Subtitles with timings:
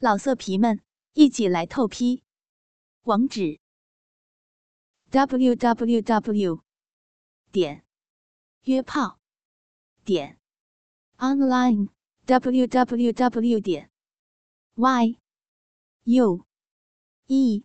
[0.00, 0.80] 老色皮们，
[1.14, 2.22] 一起来透批！
[3.02, 3.58] 网址
[5.10, 6.62] ：w w w
[7.50, 7.84] 点
[8.62, 9.18] 约炮
[10.04, 10.38] 点
[11.16, 11.88] online
[12.26, 13.90] w w w 点
[14.76, 15.18] y
[16.04, 16.46] u
[17.26, 17.64] e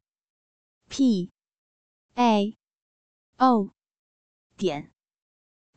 [0.90, 1.32] p
[2.16, 2.58] a
[3.38, 3.70] o
[4.58, 4.92] 点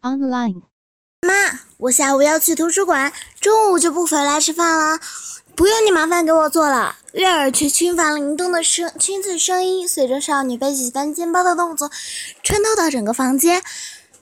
[0.00, 0.62] online。
[1.20, 4.98] 妈，我下午要去图书馆，中午就不回来吃饭了。
[5.56, 6.96] 不用你麻烦给我做了。
[7.12, 11.90] 悦耳却轻凡灵动的声，清脆声音随着少女背起单肩包的动作，
[12.42, 13.62] 穿透到整个房间。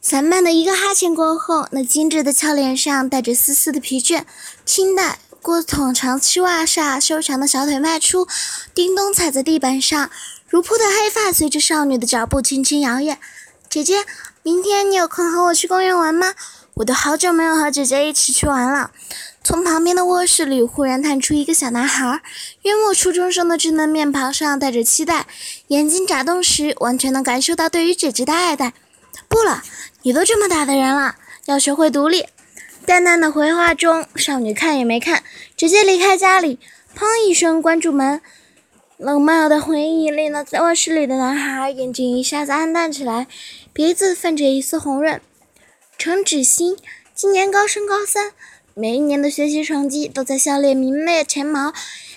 [0.00, 4.22] 散漫的一个哈欠过后，那精致的俏脸上带着丝丝的疲倦。
[4.64, 8.28] 清代过筒长期袜下修长的小腿迈出，
[8.72, 10.08] 叮咚踩在地板上，
[10.48, 13.16] 如瀑的黑发随着少女的脚步轻轻摇曳。
[13.68, 14.04] 姐姐，
[14.44, 16.34] 明天你有空和我去公园玩吗？
[16.74, 18.92] 我都好久没有和姐姐一起去玩了。
[19.44, 22.22] 从旁边的卧室里忽然探出一个小男孩，
[22.62, 25.26] 约莫初中生的稚嫩面庞上带着期待，
[25.68, 28.72] 眼睛眨动时完全能感受到对于姐姐的爱戴。
[29.28, 29.62] 不了，
[30.00, 32.24] 你都这么大的人了，要学会独立。
[32.86, 35.22] 淡淡的回话中，少女看也没看，
[35.54, 36.58] 直接离开家里。
[36.96, 38.22] 砰一声关住门，
[38.96, 43.26] 冷漠的回忆令那在卧室里的男孩眼睛一下子暗淡起来，
[43.74, 45.20] 鼻子泛着一丝红润。
[45.98, 46.78] 程芷欣
[47.14, 48.32] 今年高升高三。
[48.76, 51.72] 每一年的学习成绩都在校列名列前茅，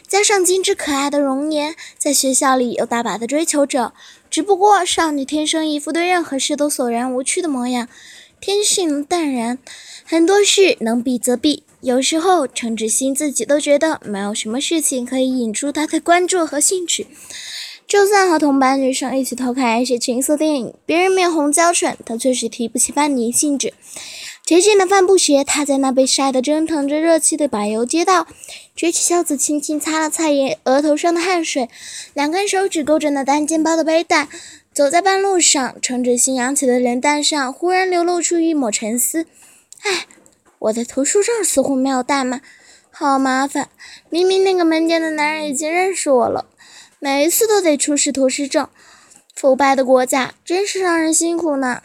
[0.07, 3.93] 加上精致可爱的容颜，在学校里有大把的追求者。
[4.31, 7.87] 只不过少女天生一副对任何事都索然无趣的模样，
[8.41, 9.59] 天性淡然，
[10.03, 11.61] 很多事能避则避。
[11.81, 17.05] 有时候程芷欣自己都觉得没有什么事情可以引出她的关注和兴趣。
[17.87, 23.73] 就算和同班女生一起偷看一些情色电影，别人面红娇喘，她却是提不起半点兴致。
[24.47, 28.25] 洁净的帆布鞋踏在那被晒得蒸腾着热气的柏油街道，
[28.73, 31.67] 举起袖子轻轻擦了擦眼额头上的汗水，
[32.13, 34.29] 两根手指勾着那单肩包的背带，
[34.71, 39.25] 走在半路上，程芷欣扬起的脸蛋上忽然流露出一抹沉思。
[39.81, 40.05] 哎，
[40.59, 42.39] 我的图书证似乎没有带吗？
[42.89, 43.67] 好麻烦，
[44.09, 46.45] 明明那个门店的男人已经认识我了，
[46.99, 48.65] 每一次都得出示图书证。
[49.35, 51.81] 腐败的国家真是让人辛苦呢。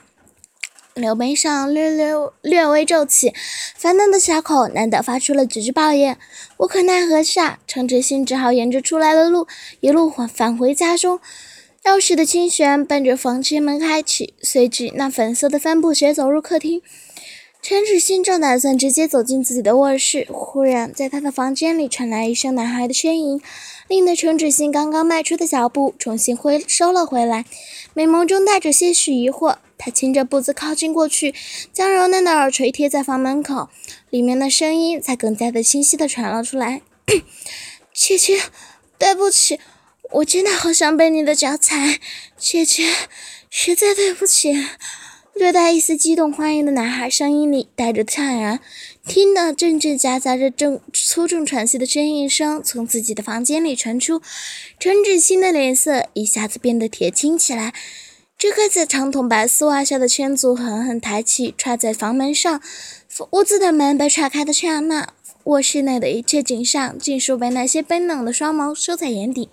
[0.94, 3.32] 柳眉上略略略微皱起，
[3.74, 6.18] 烦闷的小口难得发出了几句抱怨。
[6.58, 9.46] 无可奈何下，程芷欣只好沿着出来的路
[9.80, 11.18] 一路返返回家中。
[11.84, 16.82] 钥匙的轻旋伴着房间门开启，随即那粉色的帆布鞋走入客厅。
[17.62, 23.40] 陈芷欣正打算直接走进自己的卧室，忽然在他的房间里传来一声男孩的呻吟，
[23.88, 27.44] 令得陈芷欣刚刚迈出的脚步重新回收了回来，
[27.94, 29.56] 美眸中带着些许疑惑。
[29.84, 31.34] 他轻着步子靠近过去，
[31.72, 33.68] 将柔嫩的耳垂贴在房门口，
[34.10, 36.82] 里面的声音才更加的清晰的传了出来。
[37.92, 38.40] 姐姐，
[38.96, 39.58] 对不起，
[40.12, 41.98] 我真的好想被你的脚踩。
[42.38, 42.92] 姐姐，
[43.50, 44.54] 实在对不起。
[45.34, 48.60] 略带一丝激动欢迎的男孩声音里带着怅然，
[49.04, 54.22] 听得阵阵夹杂着正粗重喘息的呻吟声从自己的房间里传出，
[54.78, 57.74] 陈芷欣的脸色一下子变得铁青起来。
[58.42, 62.60] 这个在长筒白丝袜下的圈足狠狠抬起，踹在房门上。
[63.30, 65.10] 屋子的门被踹开的刹那，
[65.44, 69.48] 卧室内的一切景象尽数被那些冰冷的双眸收在眼底。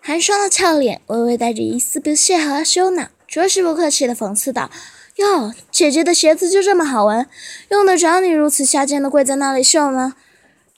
[0.00, 4.70] 寒霜的俏脸微微带着一丝不屑和羞赧，着实不客气的讽刺道
[5.16, 7.26] ：“哟，姐姐的鞋子就这么好闻，
[7.70, 10.16] 用得着你如此下贱的跪在那里秀吗？”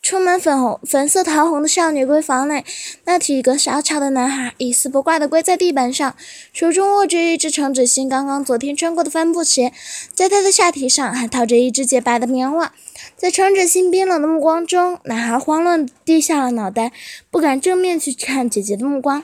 [0.03, 2.65] 充满粉红、粉色桃红的少女闺房内，
[3.05, 6.17] 那体格小巧的男孩一丝不挂地跪在地板上，
[6.53, 9.73] 手中握着一只程芷欣刚刚昨天穿过的帆布鞋，
[10.15, 12.73] 在他的下体上还套着一只洁白的棉袜。
[13.17, 16.93] 在程芷欣冰冷的目光中，男孩慌乱地低下了脑袋，
[17.31, 19.23] 不敢正面去看姐姐的目光。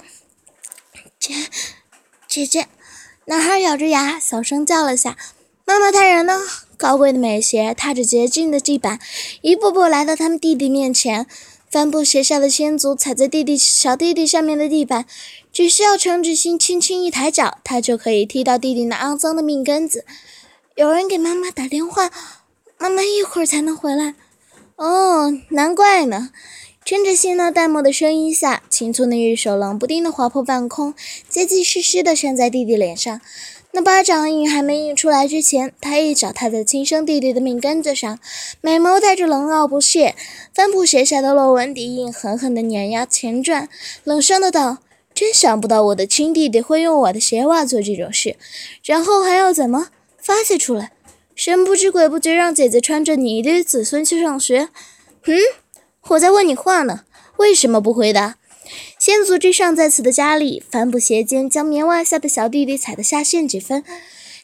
[1.19, 1.34] 姐，
[2.28, 2.69] 姐姐，
[3.25, 5.16] 男孩咬着牙小声叫了下
[5.65, 6.41] ：“妈妈他人呢？”
[6.76, 8.98] 高贵的美鞋踏着洁净的地板，
[9.41, 11.26] 一步步来到他们弟弟面前。
[11.69, 15.04] 帆布鞋下的千足踩在弟弟小弟弟下面的地板，
[15.53, 20.04] 只需要陈芷欣轻轻一抬脚，他就可以踢到弟弟那肮脏的命根子。
[20.77, 22.10] 有人给妈妈打电话，
[22.78, 24.15] 妈妈一会儿才能回来。
[24.77, 26.30] 哦，难怪呢。
[26.84, 30.95] 陈芷欣那淡漠的声音下，青葱的玉手冷不丁地划破半空，
[31.28, 33.21] 结结实实地扇在弟弟脸上。
[33.77, 38.19] 那巴掌印还没印出来之前，他一脚踏在亲生弟弟的命根子上，
[38.63, 40.15] 美眸带着冷傲不屑。
[40.55, 43.69] 帆布鞋下的皱纹底印狠狠地碾压前转，
[44.03, 44.78] 冷声的道
[45.13, 48.37] ：“真想不到我的亲弟弟会用我的鞋袜做这种事，
[48.83, 50.93] 然后还要怎么发泄出来？
[51.34, 54.71] 神不知鬼不觉让姐姐穿着你的子孙去上学？
[55.27, 55.37] 嗯，
[56.09, 57.03] 我在问你话呢。
[57.37, 58.37] 为什么不回答？
[58.98, 63.84] 先祖之上在此的家里，帆布鞋间将棉袜下的小弟弟踩得下陷几分。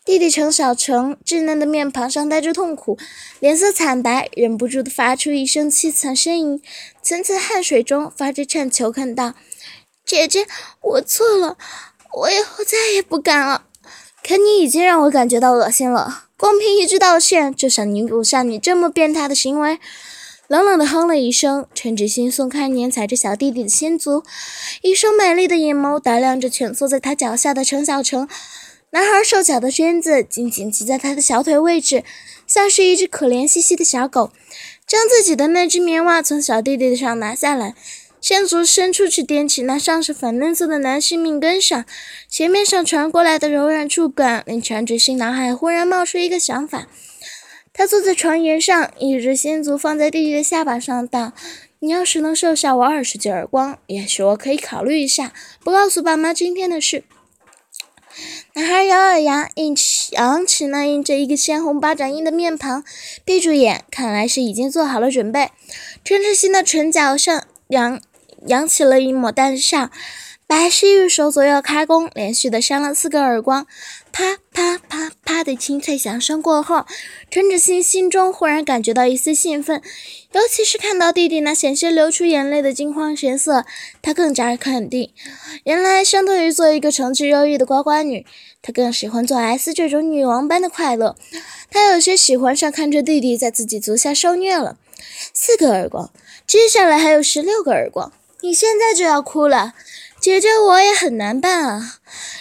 [0.05, 2.99] 弟弟程小成稚嫩的面庞上带着痛苦，
[3.39, 6.61] 脸色惨白，忍不住的发出一声凄惨呻吟，
[7.01, 9.35] 层层汗水中发着颤求恳道
[10.05, 10.47] ：“姐姐，
[10.81, 11.57] 我错了，
[12.13, 13.67] 我以后再也不敢了。
[14.27, 19.79] 可你已经让我感觉到恶心了，光凭一句道歉就想弥补像你这么变态的行为？”
[20.53, 24.23] 冷冷的哼了一声，陈志新松开碾踩着小弟弟的仙足，
[24.83, 28.29] 一双美丽的眼眸打量着蜷缩在他脚下的程小成。
[28.91, 32.05] 男孩瘦小的身子紧紧系在他的小腿位置，
[32.47, 34.31] 像是一只可怜兮兮的小狗。
[34.87, 37.75] 将自己的那只棉袜从小弟弟的上拿下来，
[38.21, 41.83] 先足伸出去掂起那上是粉嫩色的男性命根上，
[42.29, 46.89] 鞋面上传过来的柔软触感令全智心脑海忽然冒出一个想法。
[47.75, 51.33] 他坐在床沿上，一只先足放在弟弟的下巴上，道
[51.81, 57.05] ：“你要是能射下我二十记耳光，也许我可以考虑一下，不告诉爸妈今天的事。”
[58.55, 62.85] 男孩咬咬牙，硬起扬起那印着一个鲜红巴掌印的面庞，
[63.25, 65.51] 闭住眼，看来是已经做好了准备。
[66.05, 67.99] 陈志新的唇角上扬
[68.47, 69.91] 扬起了一抹淡笑。
[70.47, 73.67] 白皙玉手左右开弓，连续的扇了四个耳光，
[74.13, 76.85] 啪啪啪啪的清脆响声过后，
[77.31, 79.81] 陈芷欣心中忽然感觉到一丝兴奋，
[80.33, 83.65] 尤其是看到弟弟那险些流出眼泪的惊慌神色，
[84.03, 85.11] 他更加肯定，
[85.65, 88.27] 原来相对于做一个成绩优异的乖乖女，
[88.61, 91.17] 她更喜欢做 S 这种女王般的快乐。
[91.71, 94.77] 她有些喜欢上看着弟弟在自己足下受虐了。
[95.33, 96.13] 四个耳光，
[96.47, 98.13] 接下来还有十六个耳光，
[98.43, 99.73] 你现在就要哭了。
[100.23, 101.95] 姐姐，我也很难办啊！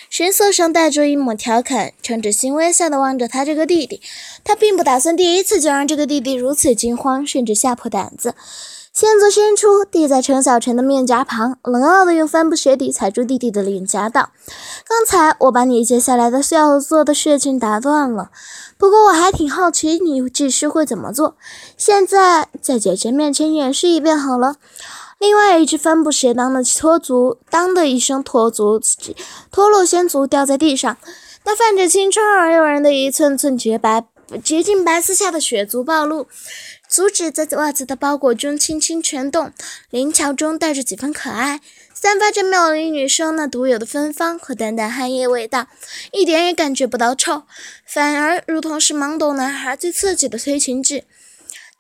[0.07, 4.00] 神色上带着一抹调侃，陈芷欣微笑地望着他这个弟弟。
[4.44, 8.36] 他并不打算第一次就让这个弟弟如此惊慌，甚至吓破胆子。
[8.94, 14.30] 仙子伸出，递在程小晨的面颊旁，冷傲地用帆布鞋底踩住弟弟的脸颊，道
[14.88, 18.30] ：“刚才我把你接下来的需要做的事情打断了，
[18.78, 21.36] 不过我还挺好奇你继续会怎么做。
[21.75, 24.57] 现在在姐姐面前演示一遍好了。”
[25.21, 28.81] 另外一只帆布鞋当的脱足，当的一声脱足，
[29.51, 30.97] 脱落仙足掉在地上。
[31.45, 34.03] 那泛着青春而诱人的一寸寸洁白、
[34.44, 36.25] 洁净白丝下的血足暴露，
[36.89, 39.51] 足趾在袜子的包裹中轻轻拳动，
[39.91, 41.62] 灵巧中带着几分可爱，
[41.94, 45.68] 散发着妙龄女生那独有的芬芳和淡淡汗液味道，
[46.12, 47.44] 一点也感觉不到臭，
[47.85, 51.03] 反而如同是懵懂男孩最刺激的催情剂。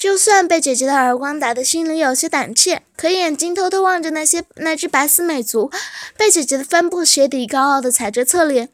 [0.01, 5.69] 就算被姐姐的耳光打得心里有些胆怯，可眼睛偷偷望着那些那只白丝美足，
[6.17, 8.69] 被姐姐的帆布鞋底高傲的踩着侧脸，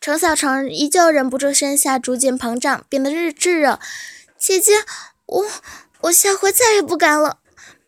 [0.00, 3.80] 程小成依旧忍不住身下逐渐膨胀，变得日炙热。
[4.38, 4.74] 姐姐，
[5.26, 5.46] 我
[6.02, 7.38] 我下回再也不敢了。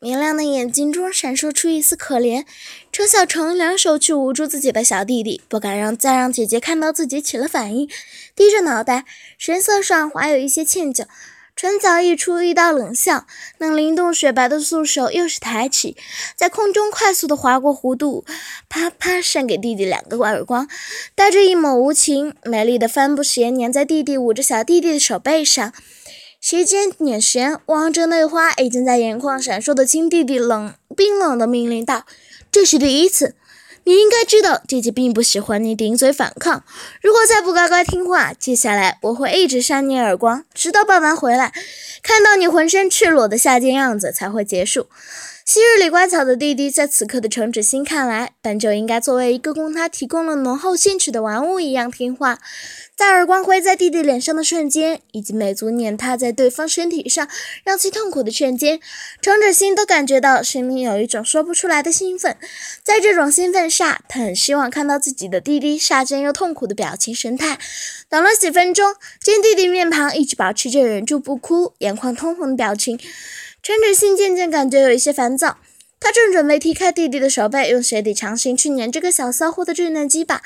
[0.01, 2.45] 明亮的眼睛中闪烁出一丝可怜。
[2.91, 7.89] 程小成两手去捂住自己的小弟弟，不敢让再让姐姐看到自己起了反应，
[8.35, 9.05] 低着脑袋，
[9.39, 11.07] 神色上怀有一些歉疚。
[11.61, 13.27] 唇角溢出一道冷笑，
[13.59, 15.95] 那灵动雪白的素手又是抬起，
[16.35, 18.25] 在空中快速的划过弧度，
[18.67, 20.67] 啪啪扇给弟弟两个耳光，
[21.15, 22.35] 带着一抹无情。
[22.45, 25.71] 美丽的帆布鞋粘在弟弟捂着小弟弟的手背上，
[26.41, 32.07] 鞋尖捻旋，望着那花已经在眼眶闪烁的亲弟弟，冷冰冷的命令道
[32.51, 33.35] ：“这是第一次。”
[33.85, 36.63] 你应该知道，姐姐并不喜欢你顶嘴反抗。
[37.03, 41.53] 如果再不乖乖听话，接下来我会一直扇你耳光，直到爸妈回来，
[42.03, 44.89] 看到你浑身赤裸的下贱样子才会结束。
[45.53, 52.39] 昔日里乖巧的弟弟，在此刻的程芷欣看来，本就应该作为一个供他提供了浓厚兴趣的玩物一样听话。
[52.95, 57.27] 在耳光挥在弟弟脸上的瞬间，以及美足碾踏在对方身体上
[57.65, 58.79] 让其痛苦的瞬间，
[59.21, 62.37] 程芷欣都感觉到心里有一种说不出来的兴奋。
[62.85, 67.59] 在这种兴奋下，他很希望看到自己的弟弟煞贱又痛苦的表情神态。
[68.09, 73.01] 等了几分钟，见弟弟面庞一直保持着忍住不哭、眼眶通红的表情，
[73.63, 75.59] 陈芷欣渐渐感觉有一些烦躁。
[76.03, 80.41] 他正准备踢开弟弟的手背，用鞋底强行去碾这个小骚货的稚嫩鸡巴，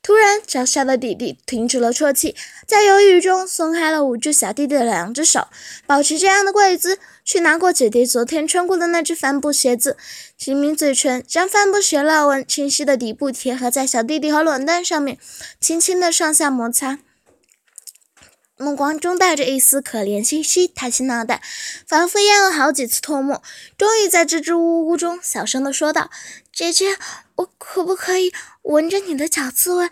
[0.00, 5.48] 突然脚下的弟弟停止了啜泣，在犹豫中松开了捂住小弟弟的两只手，
[5.84, 9.96] 保持这样的跪姿，去拿过姐弟昨天穿过的那只帆布鞋子，
[10.38, 15.18] 紧抿嘴唇，将帆布鞋烙纹清晰的底部贴合在小弟弟和卵蛋上面，
[15.58, 17.00] 轻轻的上下摩擦。
[18.60, 21.40] 目光中带着一丝可怜兮兮，抬起脑袋，
[21.86, 23.42] 反复咽了好几次唾沫，
[23.78, 26.10] 终于在支支吾吾中小声的说道
[26.52, 26.98] ：“姐姐，
[27.36, 29.88] 我可不可以闻着你的脚滋味，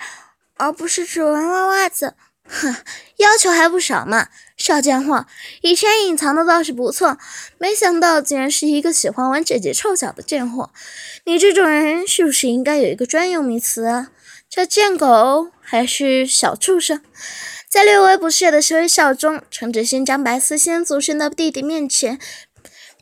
[0.59, 2.13] 而不是只闻袜袜子？”
[2.47, 2.77] 哼，
[3.17, 4.29] 要求还不少嘛！
[4.59, 5.25] 少贱货，
[5.63, 7.17] 以前隐藏的倒是不错，
[7.57, 10.71] 没想到竟然是一个喜欢玩姐姐臭脚的贱货。
[11.25, 14.09] 你这种人是不是应该有一个专用名词啊？
[14.51, 17.03] 叫贱狗还是小畜生？
[17.69, 22.19] 在略微不屑的微笑中，陈志新将白丝仙族伸到弟弟面前。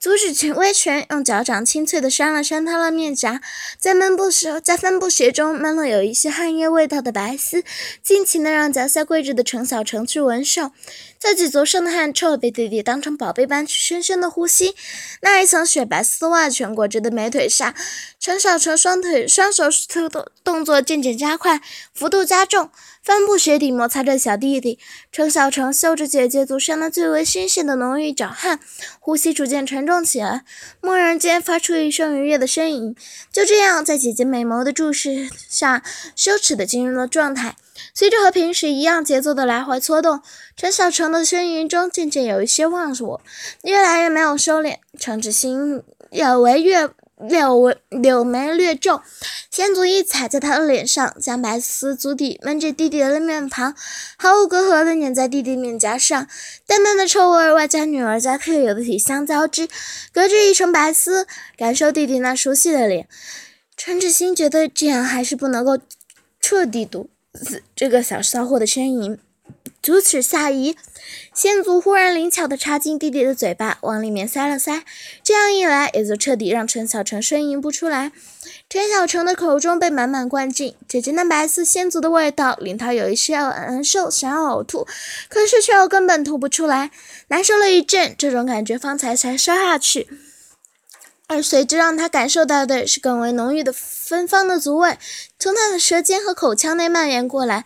[0.00, 3.40] 阻止拳威拳，用脚掌清脆地扇了扇他的面颊，
[3.78, 7.64] 在闷不时在帆布鞋中闷了有一些汗液味道的白丝，
[8.02, 10.72] 尽情的让脚下跪着的陈小成去闻受。
[11.18, 14.74] 自己足上的汗臭被弟弟当成宝贝般去深深的呼吸。
[15.22, 17.74] 那一层雪白丝袜全裹着的美腿上，
[18.20, 19.64] 陈小成双腿双手
[20.10, 21.60] 动动作渐渐加快，
[21.94, 22.70] 幅度加重。
[23.06, 24.80] 帆布鞋底摩擦着小弟弟，
[25.12, 28.58] 陈小成嗅着姐姐足上那最为新鲜的浓郁脚汗，
[28.98, 30.44] 呼吸逐渐沉重起来，
[30.80, 32.96] 蓦然间发出一声愉悦的呻吟。
[33.30, 35.84] 就这样，在姐姐美眸的注视下，
[36.16, 37.54] 羞耻的进入了状态。
[37.94, 40.20] 随着和平时一样节奏的来回搓动，
[40.56, 43.20] 陈小成的呻吟中渐渐有一些忘我，
[43.62, 44.78] 越来越没有收敛。
[44.98, 49.00] 陈志新有为越柳柳眉略皱，
[49.50, 53.74] 先足一踩在他的脸上，将白丝足底闷着弟弟的面庞，
[54.18, 56.28] 毫无隔阂地粘在弟弟面颊上，
[56.66, 59.66] 淡淡的臭味外加女儿家特有的体香交织，
[60.12, 63.08] 隔着一层白丝，感受弟弟那熟悉的脸。
[63.76, 65.78] 陈志新觉得这样还是不能够
[66.40, 67.08] 彻底堵。
[67.74, 69.18] 这个小骚货的呻吟，
[69.86, 70.74] 足此下移，
[71.32, 74.82] 仙族忽然灵巧地插进弟弟的嘴巴，往里面塞了塞。
[75.22, 78.10] 这样一来，也就彻底让陈小成呻吟不出来。
[78.68, 84.88] 陈小成的口中被满满灌进姐姐那白色仙族的味道，令他有一些难受，想要呕吐，
[85.28, 86.90] 可是却又根本吐不出来。
[87.28, 90.08] 难受了一阵，这种感觉方才才消下去。
[91.28, 93.72] 而随之让他感受到的是更为浓郁的
[94.06, 94.96] 芬芳的足味，
[95.36, 97.64] 从他的舌尖和口腔内蔓延过来。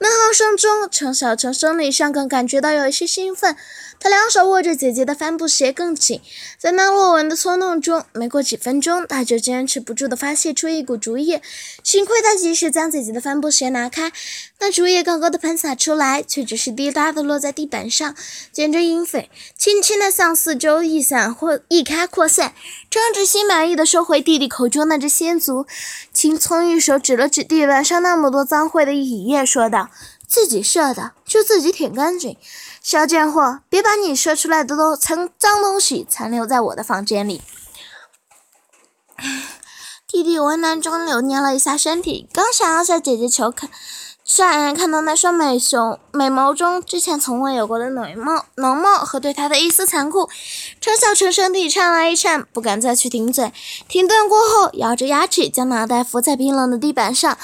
[0.00, 3.54] 闷哼声中，陈小成生理上更感觉到有一些兴奋。
[4.00, 6.20] 他两手握着姐姐的帆布鞋更紧，
[6.58, 11.40] 在那落纹的搓弄中，没过几分钟，他就坚持不住地发泄出一股竹叶。
[11.84, 14.10] 幸亏他及时将姐姐的帆布鞋拿开，
[14.58, 18.16] 那竹叶高高的喷洒出来，却只是滴答地落在地板上，
[18.52, 22.54] 卷着阴绯，轻轻地向四周溢散或溢开扩散。
[22.90, 25.66] 张志新满意的收回弟弟口中那只仙足，
[26.12, 29.88] 青葱一手指了指地板上那么多脏秽的蚁液，说道
[30.28, 32.36] ：“自己射的，就自己舔干净。”
[32.82, 37.40] 小贱货，别把你射出来的都脏脏东西残留在我的房间里。
[40.06, 43.70] 弟弟为难中扭捏了一下身体，刚想要向姐姐求肯，
[44.34, 50.26] 霎然看到那双美熊美眸中之前从未有过的浓貌浓貌和对他的一丝残酷。
[50.80, 53.52] 陈小成身体颤了一颤，不敢再去顶嘴。
[53.88, 57.36] 停顿过后，咬着牙齿将脑袋伏在冰冷的地板上。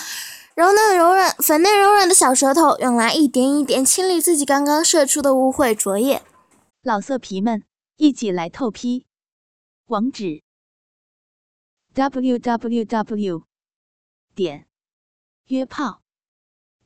[0.55, 6.23] 柔嫩柔软、粉嫩柔软的小舌头，用来一点一点清理自己刚刚射出的污秽浊液。
[6.83, 7.65] 老色皮们，
[7.99, 9.05] 一起来透批！
[9.89, 10.43] 网址
[11.93, 13.43] ：w w w
[14.35, 14.65] 点
[15.49, 16.01] 约炮